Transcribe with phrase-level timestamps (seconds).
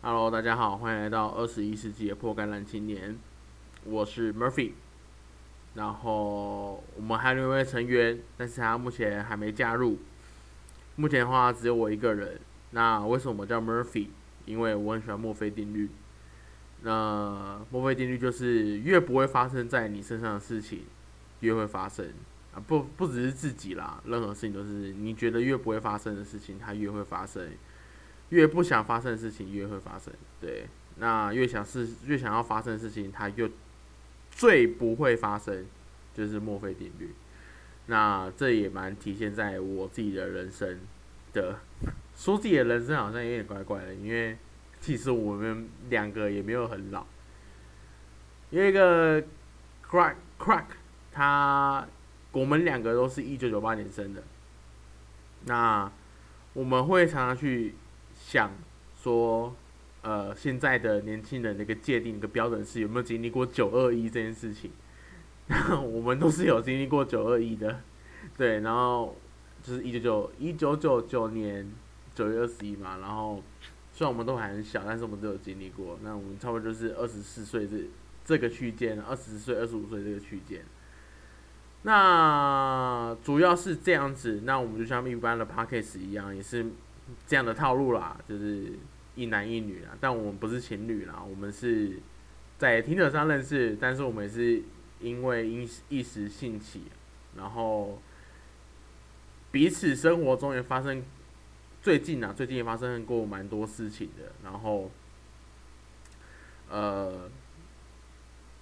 [0.00, 3.18] Hello，大家好，欢迎来到二十一世纪的破橄榄青年，
[3.82, 4.70] 我是 Murphy。
[5.74, 9.98] 然后我们还有一位成员，但是他目前还没加入。
[10.94, 12.40] 目前的话只有我一个人。
[12.70, 14.06] 那为什么叫 Murphy？
[14.46, 15.90] 因为我很喜欢墨菲定律。
[16.82, 20.84] 那墨菲定律就是越不会发生在你身上的事情，
[21.40, 22.06] 越会发生
[22.54, 22.62] 啊！
[22.64, 27.48] 不不只是自己啦，任何事情都是你觉得越不会发生的事情，它越会发生；
[28.30, 30.12] 越不想发生的事情，越会发生。
[30.40, 30.66] 对，
[30.96, 33.50] 那越想是越想要发生的事情，它越
[34.30, 35.66] 最不会发生，
[36.14, 37.14] 就是墨菲定律。
[37.86, 40.78] 那这也蛮体现在我自己的人生
[41.32, 41.58] 的，
[42.16, 44.36] 说自己的人生好像有点怪怪的，因为。
[44.80, 47.04] 其实我们两个也没有很老，
[48.50, 49.20] 有一个
[49.84, 50.66] crack crack，
[51.10, 51.84] 他
[52.30, 54.22] 我们两个都是一九九八年生的。
[55.46, 55.90] 那
[56.52, 57.74] 我们会常常去
[58.28, 58.52] 想
[58.94, 59.56] 说，
[60.02, 64.70] 呃，现在的年轻人那个界定一个标准是有没有经历过九二一这件事情？
[65.46, 67.80] 那 我们都是有经历过九二一的，
[68.36, 69.16] 对，然后
[69.62, 71.66] 就是一九九一九九九年
[72.14, 73.42] 九月二十一嘛，然后。
[73.90, 75.98] 虽然我们都还很小，但是我们都有经历过。
[76.04, 77.76] 那我们差不多就是二十四岁这
[78.24, 80.62] 这个区间，二十岁、二十五岁这个区间。
[81.82, 84.42] 那主要是这样子。
[84.44, 86.64] 那我们就像一般的 p a c k a g e 一样，也是
[87.26, 88.72] 这样的套路啦，就是
[89.14, 89.90] 一男一女啦。
[90.00, 91.98] 但我们不是情侣啦，我们是
[92.58, 94.62] 在听者上认识，但是我们也是
[95.00, 96.82] 因为一一时兴起，
[97.36, 98.00] 然后
[99.50, 101.02] 彼此生活中也发生。
[101.80, 104.90] 最近啊，最近也发生过蛮多事情的，然后，
[106.68, 107.30] 呃，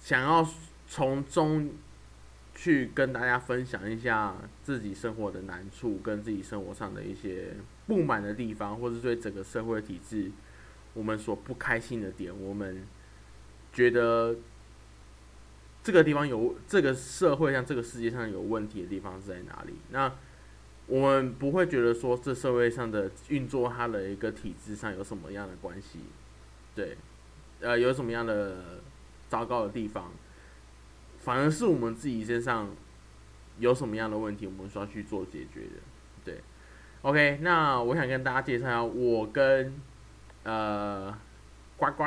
[0.00, 0.48] 想要
[0.88, 1.70] 从中
[2.62, 7.56] 去跟大家分享一下自己生活的难处，跟自己生活上的一些
[7.88, 10.30] 不满的地方，或者对整个社会体制
[10.94, 12.86] 我们所不开心的点，我们
[13.72, 14.36] 觉得
[15.82, 19.74] 这个地方有这个社会上这个世界上有问题的地方是在哪里？
[19.90, 20.12] 那。
[20.88, 26.00] 我们不会觉得说这社会上的运作，它的一个体制上有什么样的关系，
[26.74, 26.96] 对，
[27.60, 28.80] 呃，有什么样的
[29.28, 30.10] 糟糕的地方，
[31.22, 32.68] 反而是我们自己身上
[33.58, 35.80] 有什么样的问题，我们需要去做解决的，
[36.24, 36.40] 对。
[37.02, 39.74] OK，那我想跟大家介绍一下，我跟
[40.42, 41.16] 呃
[41.76, 42.04] 呱呱、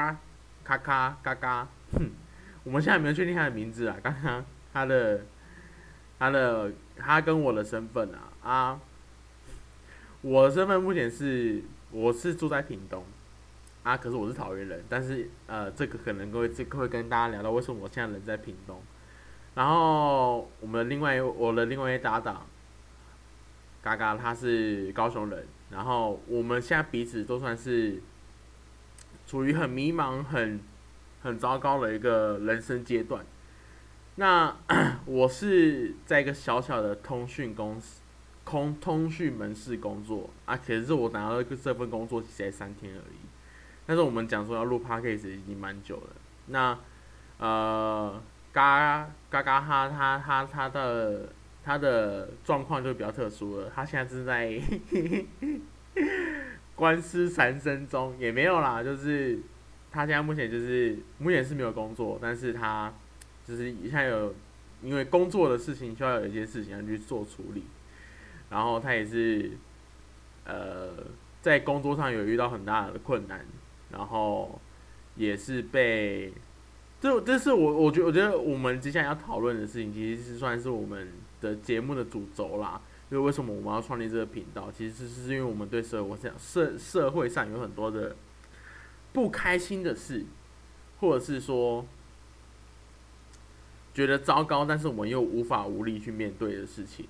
[0.63, 2.11] 咔咔、嘎嘎，哼，
[2.63, 5.21] 我们现在没有确定他的名字啊，刚刚他的。
[6.17, 8.79] 他的他跟我的身份啊啊，
[10.21, 11.61] 我的身份目前是
[11.91, 13.03] 我是住在屏东
[13.83, 18.81] 啊，可是我是桃园人，但是呃，这个可能会这个会跟大家聊到为什么我现在人在屏东。
[19.55, 22.45] 然后我们另外我的另外一搭档，
[23.81, 28.01] 嘎嘎他是高雄人，然后我们现在彼此都算是
[29.25, 30.59] 处于很迷茫、很
[31.23, 33.25] 很糟糕的一个人生阶段。
[34.15, 34.55] 那
[35.05, 38.01] 我是在一个小小的通讯公司，
[38.43, 43.17] 空通讯门市工作啊，可是我拿到这份工作才三天而已。
[43.85, 46.07] 但是我们讲说要录 podcast 已经蛮久了。
[46.47, 46.77] 那
[47.37, 48.21] 呃，
[48.55, 51.29] 嘎嘎嘎哈他他他的
[51.63, 54.59] 他的状况就比较特殊了，他现在正在
[56.73, 59.37] 官司缠身中，也没有啦，就是
[59.91, 62.93] 他现在目前就是目前是没有工作，但是他。
[63.47, 64.33] 就是现在有，
[64.81, 67.63] 因为工作的事情需要有一些事情要去做处理，
[68.49, 69.51] 然后他也是，
[70.45, 70.89] 呃，
[71.43, 73.45] 在工作上有遇到很大的困难，
[73.91, 74.59] 然后
[75.15, 76.33] 也是被，
[77.05, 81.07] 这这是我我觉得我觉得我们接下来要讨论的事情，其实是算是我们
[81.39, 82.81] 的节目的主轴啦。
[83.11, 84.71] 因为为什么我们要创立这个频道？
[84.75, 88.15] 其实是因为我们对社会上社社会上有很多的
[89.13, 90.25] 不开心的事，
[90.99, 91.85] 或者是说。
[93.93, 97.07] 觉得糟糕，但是我们又无法无力去面对的事情。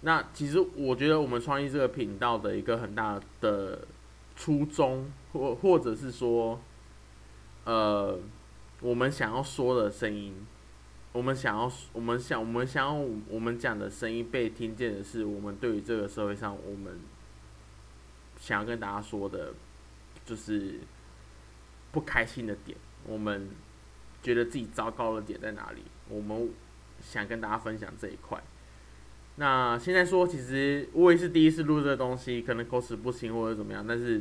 [0.00, 3.86] 那其实我觉得我们创立这个频道的一个很大的
[4.34, 6.58] 初衷，或或者是说，
[7.64, 8.18] 呃，
[8.80, 10.34] 我们想要说的声音，
[11.12, 12.92] 我们想要，我们想，我们想要
[13.28, 16.98] 我们讲的声音被听见的是，我们对于这个社会上我们
[18.38, 19.54] 想要跟大家说的，
[20.24, 20.80] 就是
[21.92, 23.48] 不开心的点，我们。
[24.22, 25.82] 觉得自己糟糕的点在哪里？
[26.10, 26.50] 我们
[27.00, 28.38] 想跟大家分享这一块。
[29.36, 34.20] 那现在说，其实我也是第一次录这个东西，可能口齿不清或者怎么样，但是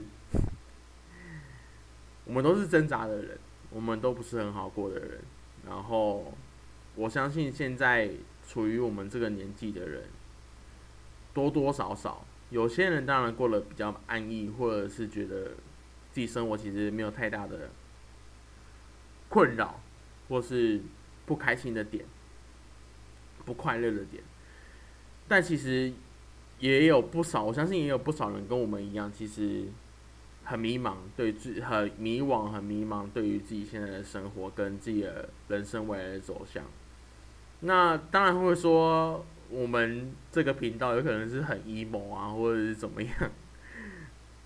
[2.24, 3.38] 我们都是挣扎的人，
[3.72, 5.20] 我们都不是很好过的人。
[5.68, 6.34] 然后
[6.96, 8.10] 我相信，现在
[8.48, 10.04] 处于我们这个年纪的人，
[11.34, 15.52] 多多少少有些人当然过得比较安逸，或者是觉得
[16.12, 17.70] 自己生活其实没有太大的
[19.28, 19.80] 困扰，
[20.28, 20.82] 或是
[21.26, 22.06] 不开心的点、
[23.46, 24.24] 不快乐的点。
[25.28, 25.94] 但其实
[26.58, 29.66] 也有不少，我相信也有不少人跟我们一样，其实
[30.50, 36.64] 很迷茫，对自很迷惘、很迷茫，对于自己现在的生活跟自己的人生未来的走向。
[37.60, 43.14] 那当然会说，我们这个频道有可能是很 emo 啊，或者是怎么样，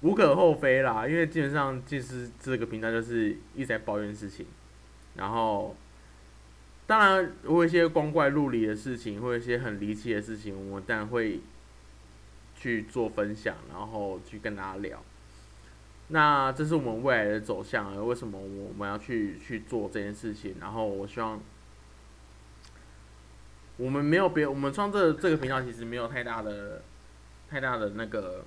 [0.01, 1.07] 无可厚非啦。
[1.07, 4.45] 因为基本上就是这个频道就是一直在抱怨事情，
[5.15, 5.73] 然后
[6.85, 11.39] 当然有一些光怪陆离的事情，或一些很离奇的事情，我们当然会
[12.57, 15.01] 去做分享，然后去跟大家聊。
[16.09, 20.55] 那这是我们未来的走向，为什么我们要去去做这件事情？
[20.59, 21.39] 然后我希望。
[23.77, 26.83] 我们没有别，我们创这这个频道其实没有太大的、
[27.49, 28.45] 太大的那个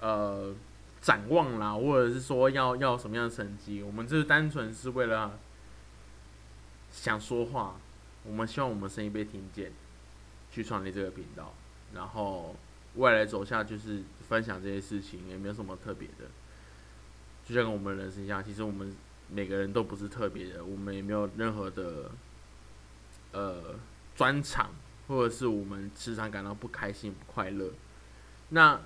[0.00, 0.54] 呃
[1.00, 5.38] 展望啦，或者是说要要什么样的成绩，我们就是单纯是为了
[6.90, 7.76] 想说话，
[8.22, 9.72] 我们希望我们声音被听见，
[10.52, 11.54] 去创立这个频道，
[11.94, 12.54] 然后
[12.96, 16.26] 未来走下就是分享这些事情，也没有什么特别的，
[17.48, 18.94] 就像我们人生一样，其实我们
[19.32, 22.10] 每个人都不是特别的，我们也没有任何的
[23.32, 23.74] 呃。
[24.18, 24.70] 专场，
[25.06, 27.70] 或者是我们时常感到不开心、不快乐。
[28.48, 28.80] 那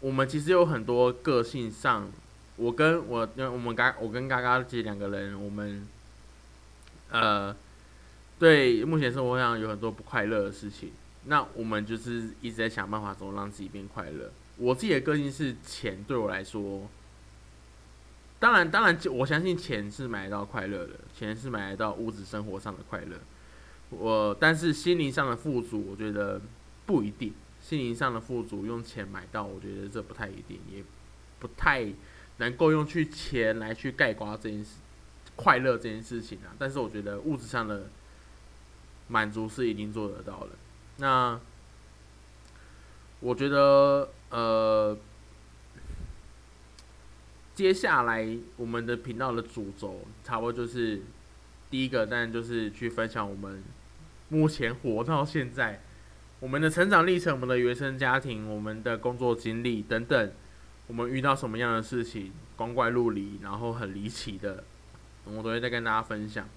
[0.00, 2.10] 我们其实有很多个性上，
[2.56, 5.86] 我跟我，因为我们嘎，我跟嘎嘎姐两个人，我们
[7.08, 7.54] 呃，
[8.36, 10.90] 对目前生活上有很多不快乐的事情。
[11.26, 14.32] 那我们就是一直在想办法，怎么让自己变快乐。
[14.56, 16.88] 我自己的个性是钱，对我来说，
[18.44, 23.16] 当然，当然，我相信钱是买得到快乐的，钱是买得到物质生活上的快乐。
[23.88, 26.38] 我但是心灵上的富足，我觉得
[26.84, 27.32] 不一定。
[27.58, 30.84] 心灵上的富足用钱买到，我觉得这不太一定，也
[31.40, 31.90] 不太
[32.36, 34.72] 能够用去钱来去盖刮这件事
[35.36, 36.52] 快乐这件事情啊。
[36.58, 37.86] 但是我觉得物质上的
[39.08, 40.50] 满足是一定做得到的。
[40.98, 41.40] 那
[43.20, 44.94] 我觉得呃，
[47.54, 51.02] 接下来我们的频道的主轴差不多就是
[51.70, 53.62] 第一个，当然就是去分享我们。
[54.28, 55.80] 目前活到现在，
[56.40, 60.32] 我们的成长历程、我们的原生家庭、我们的工作经历等等，
[60.88, 64.64] 我们遇到什么样的事情，光怪陆离，然后很离奇的，
[65.24, 66.48] 我都会再跟大家分享。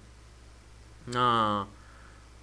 [1.06, 1.66] 那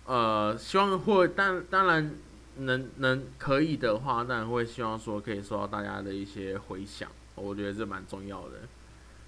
[0.05, 2.15] 呃，希望会，当当然
[2.59, 8.61] 能能可以的话，当然会希望说可以收到大家的一些回响，我觉得这蛮重要的。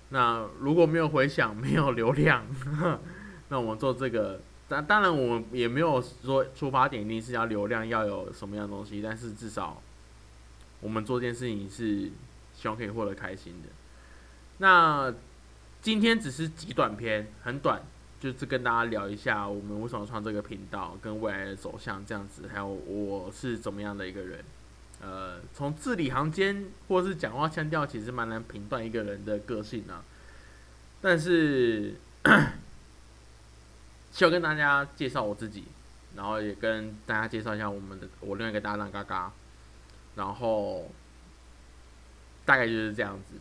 [0.09, 2.45] 那如果没有回响，没有流量，
[3.49, 4.39] 那我们做这个。
[4.69, 9.01] 但当然，我们也没有说出发点一定是要流量，要有什么样的东西。
[9.01, 9.81] 但是至少，
[10.81, 12.11] 我们做这件事情是
[12.53, 13.69] 希望可以获得开心的。
[14.57, 15.13] 那
[15.81, 17.81] 今天只是极短篇，很短，
[18.19, 24.43] 就是跟大家聊一下我们为什么创这个频道，跟未来的走向这样子，还有我是怎么样的一个人。
[25.01, 30.03] 呃，从字里行间或是讲话腔调，其实蛮难评断一个人的个性啊。
[31.01, 31.95] 但是。
[34.11, 35.65] 先跟大家介绍我自己，
[36.15, 39.31] 然后也跟大家介绍一下我们的我另外一个搭档嘎嘎，
[40.15, 40.89] 然后
[42.43, 43.35] 大概就是这样子。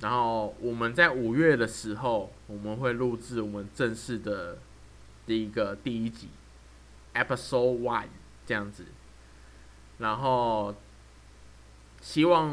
[0.00, 4.58] 然后我们在五月的时候，我们会录制我们正式的
[5.24, 6.28] 第一个第一集
[7.14, 8.08] ，Episode One
[8.44, 8.84] 这样子。
[9.96, 10.74] 然后
[12.02, 12.50] 希望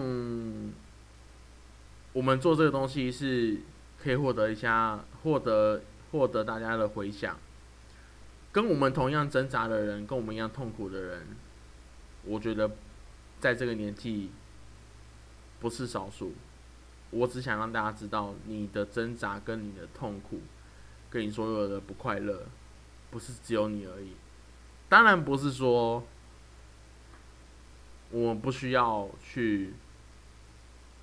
[2.13, 3.58] 我们做这个东西是
[4.01, 7.36] 可以获得一下，获得获得大家的回响。
[8.51, 11.27] 跟我们同样挣扎的人，跟我们一样痛苦的人，
[12.24, 12.70] 我觉得
[13.39, 14.29] 在这个年纪
[15.60, 16.34] 不是少数。
[17.10, 20.41] 我只想让大家知道，你的挣扎跟你的痛苦，
[21.10, 22.46] 跟你所有的不快乐，
[23.10, 24.13] 不是只有你而已。
[24.88, 26.03] 当然不是说
[28.12, 29.74] 我不需要去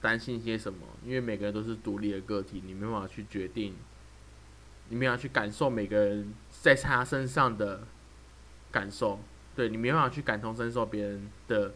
[0.00, 3.74] 担心些什么，因为每个人都是独立的个体，你没办法去决定，
[4.88, 6.34] 你没办法去感受每个人。
[6.50, 7.82] 在他身上的
[8.72, 9.20] 感受，
[9.54, 11.74] 对你没办法去感同身受别人的，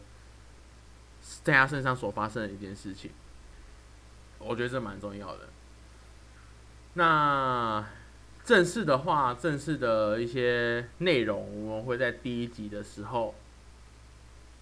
[1.44, 3.12] 在他身上所发生的一件事情，
[4.38, 5.48] 我觉得这蛮重要的。
[6.94, 7.86] 那
[8.42, 13.34] 正式的话，正式的一些内容，我们会在第一集的时候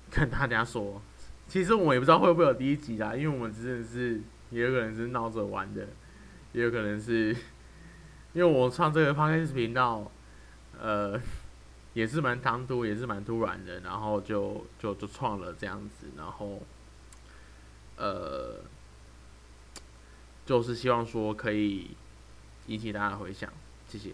[0.13, 1.01] 跟大家说。
[1.47, 5.87] 其实我也不知道会不会有第一集啦，因为我们真的是也有可能是闹着玩的，
[6.53, 7.35] 也有可能是
[8.33, 10.11] 因为我创这个 p o d c a s 频道。
[10.81, 11.21] 呃，
[11.93, 16.63] 也是蛮唐突，也是蛮突然的，然后就就就创了这样子，然后，
[17.97, 18.61] 呃，
[20.47, 21.91] 就是希望说可以
[22.69, 23.53] 引起大家的回响，
[23.89, 24.13] 谢谢。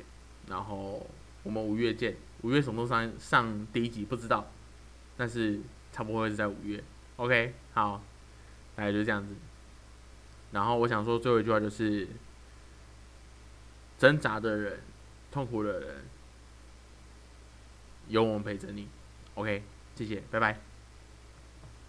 [0.48, 1.06] 然后
[1.42, 4.50] 我们五月见，五月什么时候上上第一集不知道，
[5.18, 5.60] 但是
[5.94, 6.82] 差不多是在五月。
[7.14, 8.02] OK，好，
[8.74, 9.32] 大概就是这样子。
[10.50, 12.08] 然后我想说最后一句话就是：
[13.96, 14.80] 挣扎的人、
[15.30, 16.04] 痛苦的人，
[18.08, 18.88] 有我们陪着你。
[19.36, 19.62] OK，
[19.94, 20.73] 谢谢，拜拜。